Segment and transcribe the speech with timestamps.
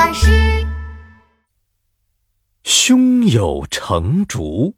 [0.00, 0.66] 巴士。
[2.64, 4.74] 胸有成竹。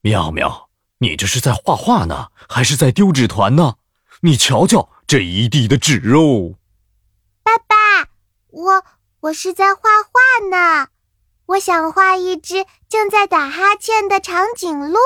[0.00, 3.74] 妙妙，你这是在画画呢，还是在丢纸团呢？
[4.22, 6.54] 你瞧瞧这一地的纸哦。
[7.42, 8.08] 爸爸，
[8.48, 8.84] 我
[9.20, 10.88] 我是在画画呢。
[11.44, 14.98] 我想画一只正在打哈欠的长颈鹿，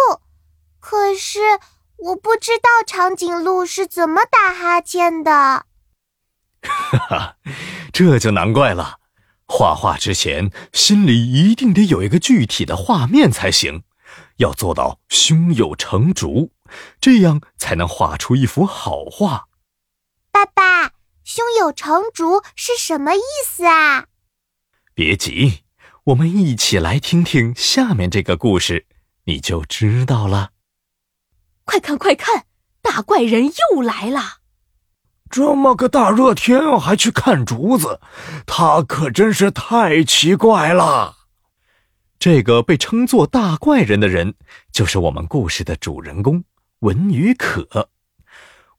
[0.78, 1.40] 可是
[1.96, 5.66] 我不知道长颈鹿是怎么打哈欠的。
[6.62, 7.36] 哈哈，
[7.92, 8.98] 这就难怪了。
[9.46, 13.82] 画画之前，心里一定得有一个具体的画面才行，
[14.36, 16.52] 要做到胸有成竹，
[17.00, 19.48] 这样才能画出一幅好画。
[20.30, 20.92] 爸爸，
[21.24, 24.06] 胸有成竹是什么意思啊？
[24.94, 25.64] 别急。
[26.04, 28.86] 我们一起来听听下面这个故事，
[29.24, 30.52] 你就知道了。
[31.64, 32.46] 快看快看，
[32.80, 34.37] 大怪人又来了！
[35.30, 38.00] 这么个大热天还去看竹子，
[38.46, 41.16] 他可真是太奇怪了。
[42.18, 44.34] 这个被称作大怪人的人，
[44.72, 46.42] 就是我们故事的主人公
[46.80, 47.90] 文宇可。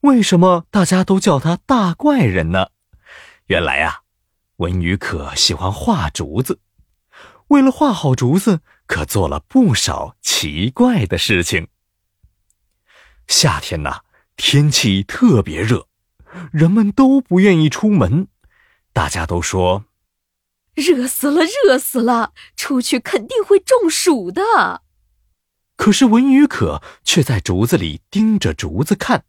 [0.01, 2.67] 为什么大家都叫他大怪人呢？
[3.47, 4.01] 原来啊，
[4.57, 6.59] 文宇可喜欢画竹子。
[7.47, 11.67] 为了画好竹子，可做了不少奇怪的事情。
[13.27, 14.01] 夏天呐，
[14.37, 15.87] 天气特别热，
[16.51, 18.27] 人们都不愿意出门，
[18.93, 19.85] 大家都说
[20.75, 24.83] ：“热死了，热死了，出去肯定会中暑的。”
[25.75, 29.23] 可是文宇可却在竹子里盯着竹子看，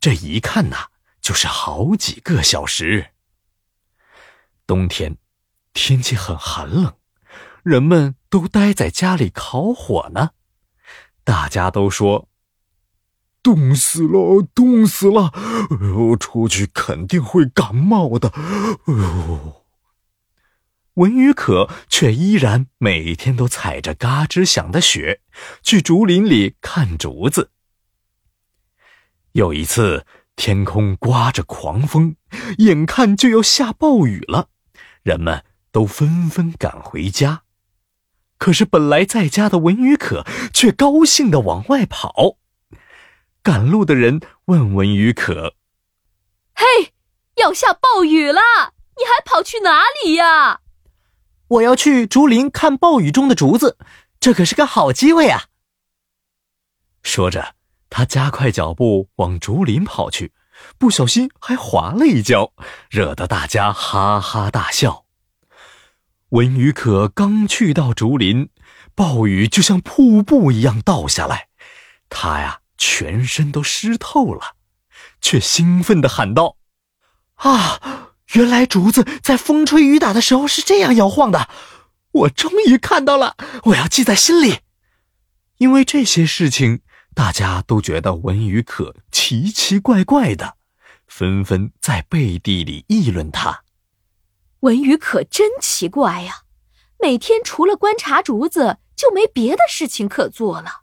[0.00, 0.86] 这一看呐，
[1.20, 3.12] 就是好几个小时。
[4.66, 5.18] 冬天，
[5.74, 6.94] 天气很寒冷。
[7.62, 10.30] 人们都待在家里烤火呢，
[11.22, 12.28] 大家都说
[13.42, 15.32] ：“冻死了，冻死了！
[15.34, 18.28] 哎呦，出去肯定会感冒的。”
[18.86, 19.64] 哎呦，
[20.94, 25.20] 文宇可却依然每天都踩着嘎吱响的雪，
[25.62, 27.50] 去竹林里看竹子。
[29.32, 32.16] 有一次，天空刮着狂风，
[32.58, 34.50] 眼看就要下暴雨了，
[35.02, 37.42] 人们都纷纷赶回家。
[38.38, 42.36] 可是，本来在家的文宇可却高兴的往外跑。
[43.42, 45.54] 赶路的人问文宇可
[46.54, 46.92] ：“嘿，
[47.36, 48.40] 要下暴雨了，
[48.96, 50.60] 你还跑去哪里呀
[51.48, 53.76] ？”“我要去竹林看暴雨中的竹子，
[54.20, 55.46] 这可是个好机会啊！”
[57.02, 57.56] 说着，
[57.90, 60.32] 他加快脚步往竹林跑去，
[60.78, 62.52] 不小心还滑了一跤，
[62.88, 65.04] 惹得大家哈哈大笑。
[66.28, 68.48] 文宇可刚去到竹林，
[68.94, 71.48] 暴雨就像瀑布一样倒下来，
[72.08, 74.56] 他呀全身都湿透了，
[75.20, 76.56] 却兴奋地喊道
[77.38, 81.48] ：“啊，原来竹子在风吹雨打的时候是这样摇晃的！
[82.10, 84.58] 我终于看到了，我要记在心里。”
[85.58, 86.80] 因为这些事情，
[87.14, 90.56] 大家都觉得文宇可奇奇怪怪的，
[91.06, 93.62] 纷纷在背地里议论他。
[94.60, 96.40] 文宇可真奇怪呀，
[96.98, 100.81] 每天除了观察竹子，就没别的事情可做了。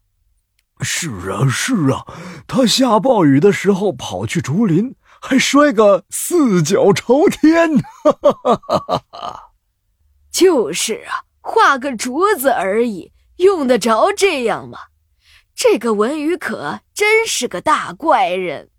[0.81, 2.05] 是啊，是啊，
[2.47, 7.77] 他下暴雨的时候跑去竹林，还摔个四脚朝天。
[7.77, 9.51] 哈哈哈哈哈！
[10.31, 14.79] 就是啊，画个竹子而已，用得着这样吗？
[15.53, 18.69] 这个文宇可真是个大怪人。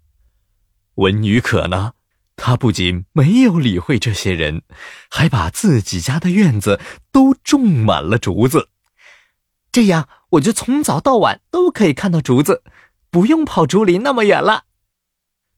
[0.95, 1.93] 文宇可呢？
[2.37, 4.63] 他不仅没有理会这些人，
[5.11, 6.81] 还把自己家的院子
[7.13, 8.70] 都种满了竹子，
[9.73, 12.63] 这样我就从早到晚都可以看到竹子，
[13.11, 14.65] 不用跑竹林那么远了。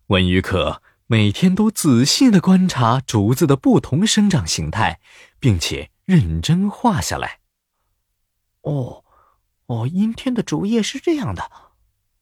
[0.08, 5.00] 文宇可每天都仔细的观察竹子的不同生长形态，
[5.38, 7.40] 并且认真画下来。
[8.62, 9.04] 哦，
[9.66, 11.50] 哦，阴天的竹叶是这样的，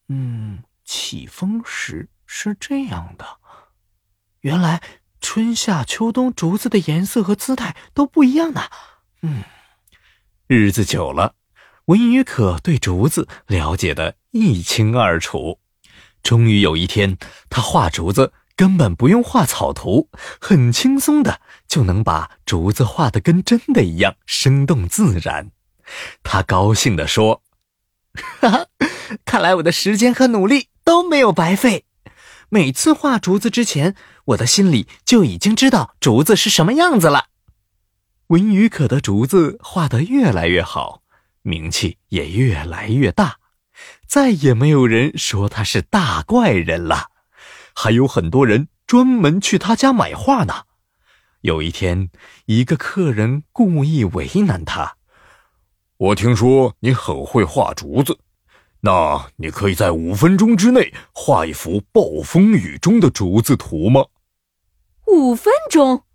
[0.07, 3.39] 嗯，起风时是这样的。
[4.41, 4.81] 原来
[5.19, 8.61] 春夏秋冬竹子的颜色和姿态都不一样呢。
[9.21, 9.43] 嗯，
[10.47, 11.35] 日子久了，
[11.91, 15.59] 文宇可对竹子了解的一清二楚。
[16.23, 17.17] 终于有一天，
[17.49, 20.07] 他画竹子根本不用画草图，
[20.39, 25.51] 很轻松的就能把竹子画的跟真的一样生动自然。
[26.23, 27.43] 他高兴地说
[28.39, 28.67] ：“哈哈，
[29.25, 31.83] 看来我的时间和努力都没有白费。”
[32.47, 33.95] 每次画竹子之前，
[34.27, 37.25] 我的心里就已经知道竹子是什么样子了。
[38.27, 41.00] 文宇可的竹子画得越来越好，
[41.41, 43.37] 名气也越来越大，
[44.07, 47.07] 再也没有人说他是大怪人了。
[47.73, 50.65] 还有很多人专门去他家买画呢。
[51.41, 52.09] 有一天，
[52.45, 54.97] 一个客人故意为难他。
[55.97, 58.19] 我听说你很会画竹子，
[58.81, 64.05] 那你可以在五分钟之内画一幅暴风雨中的竹子图吗？
[65.07, 66.05] 五分钟，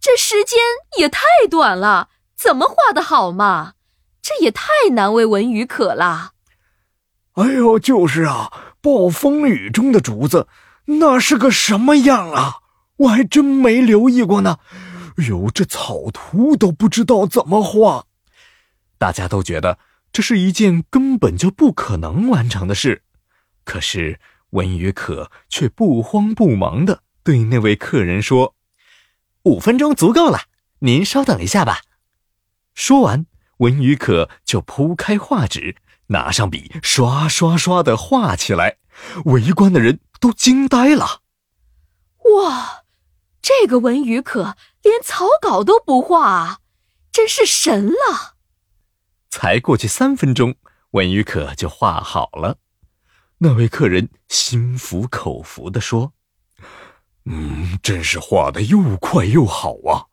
[0.00, 0.58] 这时间
[0.98, 3.74] 也太短了，怎么画的好嘛？
[4.26, 6.32] 这也太难为文宇可了。
[7.34, 10.48] 哎呦，就是啊，暴风雨中的竹子，
[10.86, 12.56] 那是个什么样啊？
[12.96, 14.58] 我还真没留意过呢。
[15.28, 18.06] 哟，这草图都不知道怎么画。
[18.98, 19.78] 大家都觉得
[20.10, 23.04] 这是一件根本就不可能完成的事，
[23.64, 24.18] 可是
[24.50, 28.56] 文宇可却不慌不忙的对那位客人说
[29.44, 30.40] ：“五分钟足够了，
[30.80, 31.82] 您稍等一下吧。”
[32.74, 33.26] 说完，
[33.58, 35.76] 文宇可就铺开画纸，
[36.08, 38.78] 拿上笔，刷刷刷的画起来。
[39.26, 41.22] 围观的人都惊呆了。
[42.36, 42.84] 哇，
[43.40, 46.58] 这个文宇可连草稿都不画啊，
[47.12, 48.36] 真是神了！
[49.30, 50.56] 才过去三分钟，
[50.92, 52.58] 文宇可就画好了。
[53.38, 56.14] 那位客人心服口服的说
[57.26, 60.06] ：“嗯，真是画的又快又好啊！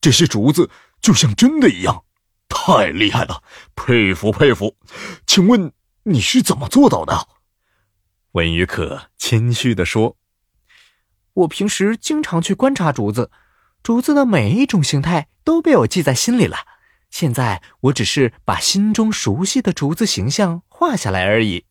[0.00, 2.04] 这些竹子就像真的一样，
[2.52, 3.42] 太厉害了，
[3.74, 4.76] 佩服佩服！
[5.26, 5.72] 请问
[6.04, 7.26] 你是怎么做到的？”
[8.32, 10.16] 文宇可谦虚地说
[11.34, 13.30] ：“我平时经常去观察竹子，
[13.82, 16.58] 竹子的每一种形态都被我记在心里了。”
[17.10, 21.66] 现在我只是把心中熟悉的竹子形象画下来而已。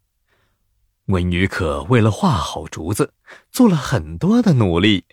[1.06, 3.13] 文宇可为了画好竹子，
[3.51, 5.06] 做了很多的努力。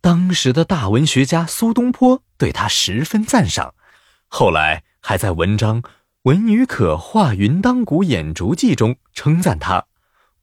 [0.00, 3.74] 当时的大文学家苏东坡对他十分赞赏，
[4.28, 5.82] 后来还在文章
[6.22, 9.86] 《文宇可画云当谷掩竹记》中称赞他：“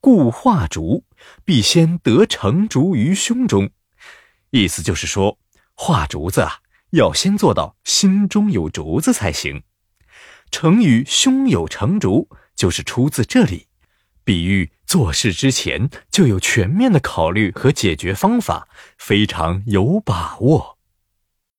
[0.00, 1.04] 故画竹，
[1.44, 3.70] 必先得成竹于胸中。”
[4.50, 5.38] 意思就是说，
[5.74, 6.60] 画竹子啊。
[6.90, 9.62] 要先做到心中有竹子才行。
[10.50, 13.68] 成语“胸有成竹”就是出自这里，
[14.24, 18.66] 比喻做事之前就有全面的考虑和解决方法，
[18.98, 20.79] 非常有把握。